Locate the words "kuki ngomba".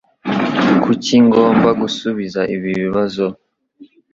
0.83-1.69